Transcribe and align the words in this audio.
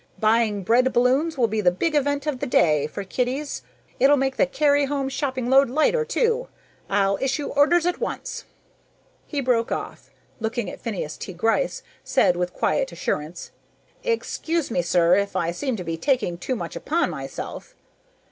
Buying 0.17 0.63
bread 0.63 0.91
balloons 0.93 1.37
will 1.37 1.47
be 1.47 1.61
the 1.61 1.69
big 1.69 1.93
event 1.93 2.25
of 2.25 2.39
the 2.39 2.47
day 2.47 2.87
for 2.87 3.03
kiddies. 3.03 3.61
It'll 3.99 4.17
make 4.17 4.35
the 4.35 4.47
carry 4.47 4.85
home 4.85 5.09
shopping 5.09 5.47
load 5.47 5.69
lighter 5.69 6.03
too! 6.05 6.47
I'll 6.89 7.19
issue 7.21 7.49
orders 7.49 7.85
at 7.85 7.99
once 7.99 8.45
"He 9.27 9.41
broke 9.41 9.71
off, 9.71 10.09
looking 10.39 10.71
at 10.71 10.81
Phineas 10.81 11.17
T. 11.17 11.33
Gryce, 11.33 11.83
said 12.03 12.35
with 12.35 12.51
quiet 12.51 12.91
assurance, 12.91 13.51
"Excuse 14.03 14.71
me, 14.71 14.81
sir, 14.81 15.13
if 15.17 15.35
I 15.35 15.51
seem 15.51 15.75
to 15.75 15.83
be 15.83 15.97
taking 15.97 16.35
too 16.39 16.55
much 16.55 16.75
upon 16.75 17.11
myself." 17.11 17.75